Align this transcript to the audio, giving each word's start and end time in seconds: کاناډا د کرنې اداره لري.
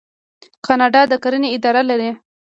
کاناډا 0.65 1.01
د 1.11 1.13
کرنې 1.23 1.49
اداره 1.55 1.81
لري. 1.89 2.11